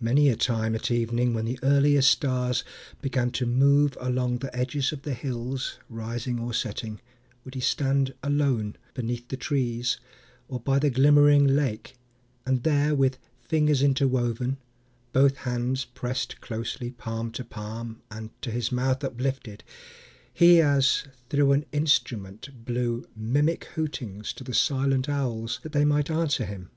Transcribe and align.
many 0.00 0.28
a 0.28 0.36
time, 0.36 0.76
At 0.76 0.88
evening, 0.88 1.34
when 1.34 1.44
the 1.44 1.58
earliest 1.64 2.12
stars 2.12 2.62
began 3.02 3.32
To 3.32 3.44
move 3.44 3.98
along 4.00 4.38
the 4.38 4.56
edges 4.56 4.92
of 4.92 5.02
the 5.02 5.14
hills, 5.14 5.80
Rising 5.88 6.38
or 6.38 6.54
setting, 6.54 7.00
would 7.44 7.56
he 7.56 7.60
stand 7.60 8.14
alone, 8.22 8.76
Beneath 8.94 9.26
the 9.26 9.36
trees, 9.36 9.98
or 10.46 10.60
by 10.60 10.78
the 10.78 10.90
glimmering 10.90 11.44
lake; 11.44 11.96
And 12.46 12.62
there, 12.62 12.94
with 12.94 13.18
fingers 13.48 13.82
interwoven, 13.82 14.58
both 15.12 15.38
hands 15.38 15.84
Pressed 15.86 16.40
closely 16.40 16.92
palm 16.92 17.32
to 17.32 17.44
palm 17.44 18.00
and 18.12 18.30
to 18.42 18.52
his 18.52 18.70
mouth 18.70 19.02
Uplifted, 19.02 19.64
he, 20.32 20.60
as 20.60 21.02
through 21.30 21.50
an 21.50 21.66
instrument, 21.72 22.64
Blew 22.64 23.08
mimic 23.16 23.64
hootings 23.74 24.32
to 24.34 24.44
the 24.44 24.54
silent 24.54 25.08
owls, 25.08 25.58
That 25.64 25.72
they 25.72 25.84
might 25.84 26.12
answer 26.12 26.44
him. 26.44 26.70